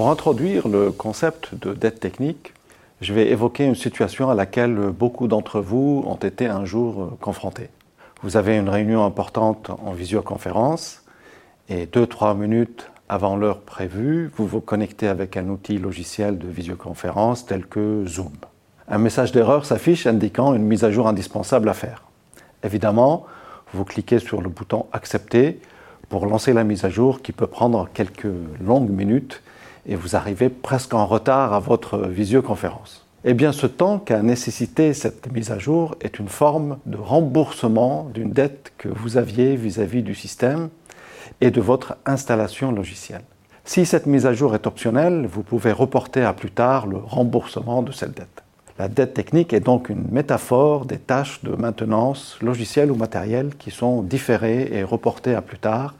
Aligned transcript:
Pour 0.00 0.08
introduire 0.08 0.66
le 0.66 0.92
concept 0.92 1.54
de 1.54 1.74
dette 1.74 2.00
technique, 2.00 2.54
je 3.02 3.12
vais 3.12 3.28
évoquer 3.28 3.66
une 3.66 3.74
situation 3.74 4.30
à 4.30 4.34
laquelle 4.34 4.74
beaucoup 4.74 5.28
d'entre 5.28 5.60
vous 5.60 6.02
ont 6.06 6.16
été 6.16 6.46
un 6.46 6.64
jour 6.64 7.18
confrontés. 7.20 7.68
Vous 8.22 8.38
avez 8.38 8.56
une 8.56 8.70
réunion 8.70 9.04
importante 9.04 9.68
en 9.68 9.92
visioconférence 9.92 11.04
et 11.68 11.84
deux, 11.84 12.06
trois 12.06 12.32
minutes 12.32 12.90
avant 13.10 13.36
l'heure 13.36 13.60
prévue, 13.60 14.30
vous 14.38 14.46
vous 14.46 14.62
connectez 14.62 15.06
avec 15.06 15.36
un 15.36 15.50
outil 15.50 15.76
logiciel 15.76 16.38
de 16.38 16.48
visioconférence 16.48 17.44
tel 17.44 17.66
que 17.66 18.06
Zoom. 18.06 18.32
Un 18.88 18.96
message 18.96 19.32
d'erreur 19.32 19.66
s'affiche 19.66 20.06
indiquant 20.06 20.54
une 20.54 20.64
mise 20.64 20.82
à 20.82 20.90
jour 20.90 21.08
indispensable 21.08 21.68
à 21.68 21.74
faire. 21.74 22.04
Évidemment, 22.64 23.26
vous 23.74 23.84
cliquez 23.84 24.18
sur 24.18 24.40
le 24.40 24.48
bouton 24.48 24.86
Accepter 24.94 25.60
pour 26.08 26.24
lancer 26.24 26.54
la 26.54 26.64
mise 26.64 26.86
à 26.86 26.88
jour 26.88 27.20
qui 27.20 27.32
peut 27.32 27.46
prendre 27.46 27.86
quelques 27.92 28.32
longues 28.64 28.88
minutes 28.88 29.42
et 29.86 29.94
vous 29.94 30.16
arrivez 30.16 30.48
presque 30.48 30.94
en 30.94 31.06
retard 31.06 31.52
à 31.52 31.60
votre 31.60 31.98
visioconférence. 31.98 33.06
Eh 33.24 33.34
bien, 33.34 33.52
ce 33.52 33.66
temps 33.66 33.98
qu'a 33.98 34.22
nécessité 34.22 34.94
cette 34.94 35.30
mise 35.30 35.50
à 35.50 35.58
jour 35.58 35.94
est 36.00 36.18
une 36.18 36.28
forme 36.28 36.78
de 36.86 36.96
remboursement 36.96 38.08
d'une 38.14 38.32
dette 38.32 38.72
que 38.78 38.88
vous 38.88 39.18
aviez 39.18 39.56
vis-à-vis 39.56 40.02
du 40.02 40.14
système 40.14 40.70
et 41.42 41.50
de 41.50 41.60
votre 41.60 41.96
installation 42.06 42.72
logicielle. 42.72 43.24
Si 43.64 43.84
cette 43.84 44.06
mise 44.06 44.24
à 44.24 44.32
jour 44.32 44.54
est 44.54 44.66
optionnelle, 44.66 45.28
vous 45.30 45.42
pouvez 45.42 45.70
reporter 45.70 46.24
à 46.24 46.32
plus 46.32 46.50
tard 46.50 46.86
le 46.86 46.96
remboursement 46.96 47.82
de 47.82 47.92
cette 47.92 48.16
dette. 48.16 48.42
La 48.78 48.88
dette 48.88 49.12
technique 49.12 49.52
est 49.52 49.60
donc 49.60 49.90
une 49.90 50.10
métaphore 50.10 50.86
des 50.86 50.96
tâches 50.96 51.44
de 51.44 51.54
maintenance 51.54 52.38
logicielle 52.40 52.90
ou 52.90 52.94
matérielle 52.94 53.50
qui 53.58 53.70
sont 53.70 54.00
différées 54.00 54.70
et 54.72 54.82
reportées 54.82 55.34
à 55.34 55.42
plus 55.42 55.58
tard 55.58 55.94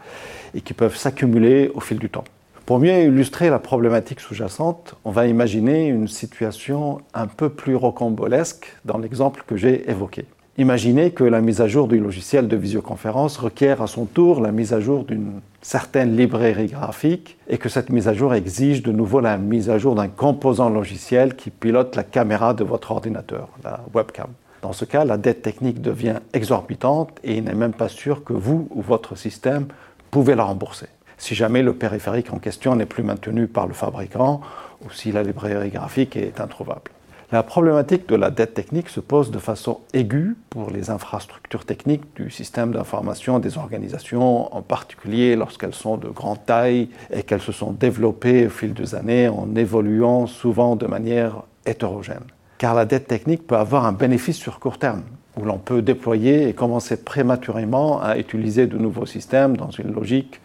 et 0.55 0.63
qui 0.63 0.73
peuvent 0.73 0.97
s'accumuler 0.97 1.71
au 1.75 1.81
fil 1.81 1.99
du 1.99 2.09
temps. 2.09 2.25
Pour 2.67 2.79
mieux 2.79 3.05
illustrer 3.05 3.51
la 3.51 3.59
problématique 3.59 4.21
sous-jacente, 4.21 4.95
on 5.05 5.11
va 5.11 5.27
imaginer 5.27 5.89
une 5.89 6.07
situation 6.07 7.01
un 7.15 7.27
peu 7.27 7.49
plus 7.49 7.75
rocambolesque 7.75 8.77
dans 8.85 8.99
l'exemple 8.99 9.43
que 9.47 9.57
j'ai 9.57 9.91
évoqué. 9.91 10.27
Imaginez 10.57 11.11
que 11.11 11.25
la 11.25 11.41
mise 11.41 11.61
à 11.61 11.69
jour 11.69 11.89
du 11.89 11.99
logiciel 11.99 12.47
de 12.47 12.57
visioconférence 12.57 13.39
requiert 13.39 13.81
à 13.83 13.87
son 13.87 14.05
tour 14.05 14.41
la 14.41 14.53
mise 14.53 14.73
à 14.73 14.81
jour 14.81 15.05
d'une 15.05 15.41
certaine 15.63 16.17
librairie 16.17 16.67
graphique 16.67 17.39
et 17.49 17.57
que 17.57 17.69
cette 17.69 17.91
mise 17.91 18.09
à 18.09 18.15
jour 18.15 18.35
exige 18.35 18.83
de 18.83 18.93
nouveau 18.93 19.21
la 19.21 19.39
mise 19.39 19.71
à 19.71 19.79
jour 19.79 19.95
d'un 19.95 20.09
composant 20.09 20.69
logiciel 20.69 21.35
qui 21.35 21.51
pilote 21.51 21.97
la 21.97 22.05
caméra 22.05 22.53
de 22.53 22.63
votre 22.63 22.91
ordinateur, 22.91 23.49
la 23.65 23.81
webcam. 23.95 24.29
Dans 24.63 24.75
ce 24.75 24.85
cas, 24.85 25.05
la 25.05 25.17
dette 25.17 25.43
technique 25.43 25.81
devient 25.81 26.17
exorbitante 26.35 27.19
et 27.25 27.39
il 27.39 27.45
n'est 27.45 27.55
même 27.55 27.73
pas 27.73 27.89
sûr 27.89 28.23
que 28.23 28.35
vous 28.35 28.69
ou 28.71 28.83
votre 28.83 29.17
système 29.17 29.67
pouvez 30.11 30.35
la 30.35 30.45
rembourser. 30.45 30.87
Si 31.21 31.35
jamais 31.35 31.63
le 31.63 31.75
périphérique 31.75 32.33
en 32.33 32.39
question 32.39 32.75
n'est 32.75 32.87
plus 32.87 33.03
maintenu 33.03 33.47
par 33.47 33.67
le 33.67 33.75
fabricant 33.75 34.41
ou 34.83 34.91
si 34.91 35.13
la 35.13 35.23
librairie 35.23 35.69
graphique 35.69 36.17
est 36.17 36.41
introuvable. 36.41 36.91
La 37.31 37.43
problématique 37.43 38.09
de 38.09 38.17
la 38.17 38.31
dette 38.31 38.55
technique 38.55 38.89
se 38.89 39.01
pose 39.01 39.31
de 39.31 39.39
façon 39.39 39.81
aiguë 39.93 40.35
pour 40.49 40.71
les 40.71 40.89
infrastructures 40.89 41.67
techniques 41.67 42.17
du 42.17 42.31
système 42.31 42.73
d'information 42.73 43.39
des 43.39 43.59
organisations, 43.59 44.53
en 44.57 44.63
particulier 44.63 45.37
lorsqu'elles 45.37 45.75
sont 45.75 45.99
de 45.99 46.09
grande 46.09 46.45
taille 46.47 46.89
et 47.13 47.23
qu'elles 47.23 47.43
se 47.43 47.53
sont 47.53 47.73
développées 47.73 48.47
au 48.47 48.51
fil 48.51 48.73
des 48.73 48.95
années 48.95 49.29
en 49.29 49.55
évoluant 49.55 50.27
souvent 50.27 50.75
de 50.75 50.87
manière 50.87 51.43
hétérogène. 51.67 52.25
Car 52.57 52.75
la 52.75 52.87
dette 52.87 53.09
technique 53.09 53.47
peut 53.47 53.57
avoir 53.57 53.85
un 53.85 53.93
bénéfice 53.93 54.39
sur 54.39 54.59
court 54.59 54.79
terme, 54.79 55.03
où 55.37 55.45
l'on 55.45 55.59
peut 55.59 55.83
déployer 55.83 56.49
et 56.49 56.55
commencer 56.55 56.97
prématurément 56.97 58.01
à 58.01 58.17
utiliser 58.17 58.67
de 58.67 58.79
nouveaux 58.79 59.07
systèmes 59.07 59.59
dans 59.59 59.71
une 59.71 59.93
logique 59.93 60.41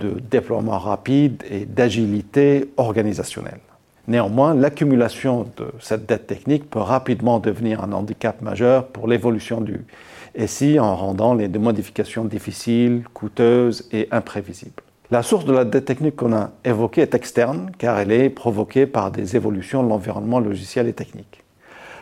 de 0.00 0.20
déploiement 0.30 0.78
rapide 0.78 1.42
et 1.48 1.66
d'agilité 1.66 2.70
organisationnelle. 2.76 3.60
Néanmoins, 4.08 4.54
l'accumulation 4.54 5.46
de 5.56 5.66
cette 5.78 6.06
dette 6.06 6.26
technique 6.26 6.68
peut 6.68 6.80
rapidement 6.80 7.38
devenir 7.38 7.84
un 7.84 7.92
handicap 7.92 8.40
majeur 8.42 8.86
pour 8.86 9.06
l'évolution 9.06 9.60
du 9.60 9.84
SI 10.46 10.80
en 10.80 10.96
rendant 10.96 11.34
les 11.34 11.48
modifications 11.48 12.24
difficiles, 12.24 13.04
coûteuses 13.14 13.88
et 13.92 14.08
imprévisibles. 14.10 14.82
La 15.10 15.22
source 15.22 15.44
de 15.44 15.52
la 15.52 15.64
dette 15.64 15.84
technique 15.84 16.16
qu'on 16.16 16.32
a 16.32 16.50
évoquée 16.64 17.02
est 17.02 17.14
externe 17.14 17.72
car 17.78 17.98
elle 17.98 18.12
est 18.12 18.30
provoquée 18.30 18.86
par 18.86 19.10
des 19.10 19.36
évolutions 19.36 19.82
de 19.82 19.88
l'environnement 19.88 20.40
logiciel 20.40 20.86
et 20.86 20.92
technique. 20.92 21.42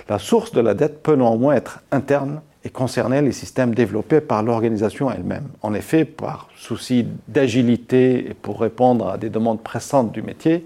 La 0.08 0.18
source 0.18 0.52
de 0.52 0.60
la 0.60 0.74
dette 0.74 1.02
peut 1.02 1.14
néanmoins 1.14 1.54
être 1.54 1.80
interne 1.90 2.40
et 2.68 3.22
les 3.22 3.32
systèmes 3.32 3.74
développés 3.74 4.20
par 4.20 4.42
l'organisation 4.42 5.10
elle-même. 5.10 5.48
En 5.62 5.74
effet, 5.74 6.04
par 6.04 6.48
souci 6.56 7.06
d'agilité 7.26 8.30
et 8.30 8.34
pour 8.34 8.60
répondre 8.60 9.08
à 9.08 9.18
des 9.18 9.30
demandes 9.30 9.62
pressantes 9.62 10.12
du 10.12 10.22
métier, 10.22 10.64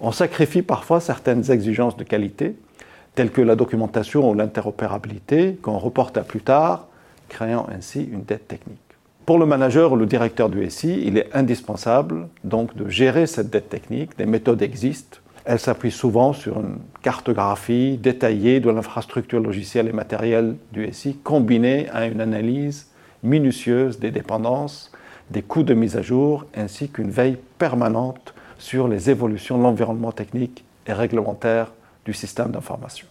on 0.00 0.12
sacrifie 0.12 0.62
parfois 0.62 1.00
certaines 1.00 1.50
exigences 1.50 1.96
de 1.96 2.04
qualité, 2.04 2.56
telles 3.14 3.30
que 3.30 3.40
la 3.40 3.56
documentation 3.56 4.28
ou 4.28 4.34
l'interopérabilité, 4.34 5.58
qu'on 5.62 5.78
reporte 5.78 6.16
à 6.16 6.22
plus 6.22 6.40
tard, 6.40 6.86
créant 7.28 7.66
ainsi 7.74 8.02
une 8.02 8.24
dette 8.24 8.48
technique. 8.48 8.78
Pour 9.24 9.38
le 9.38 9.46
manager 9.46 9.92
ou 9.92 9.96
le 9.96 10.06
directeur 10.06 10.48
du 10.48 10.68
SI, 10.68 11.04
il 11.06 11.16
est 11.16 11.28
indispensable 11.32 12.28
donc 12.42 12.74
de 12.74 12.88
gérer 12.88 13.26
cette 13.28 13.50
dette 13.50 13.68
technique. 13.68 14.18
Des 14.18 14.26
méthodes 14.26 14.62
existent. 14.62 15.18
Elles 15.44 15.58
s'appuient 15.58 15.90
souvent 15.90 16.32
sur 16.32 16.60
une 16.60 16.78
cartographie 17.02 17.98
détaillée 17.98 18.60
de 18.60 18.70
l'infrastructure 18.70 19.40
logicielle 19.40 19.88
et 19.88 19.92
matérielle 19.92 20.56
du 20.72 20.92
SI, 20.92 21.16
combinée 21.16 21.88
à 21.90 22.06
une 22.06 22.20
analyse 22.20 22.88
minutieuse 23.22 23.98
des 23.98 24.10
dépendances, 24.10 24.92
des 25.30 25.42
coûts 25.42 25.64
de 25.64 25.74
mise 25.74 25.96
à 25.96 26.02
jour, 26.02 26.44
ainsi 26.56 26.88
qu'une 26.88 27.10
veille 27.10 27.38
permanente 27.58 28.34
sur 28.58 28.86
les 28.86 29.10
évolutions 29.10 29.58
de 29.58 29.64
l'environnement 29.64 30.12
technique 30.12 30.64
et 30.86 30.92
réglementaire 30.92 31.72
du 32.04 32.12
système 32.12 32.50
d'information. 32.50 33.06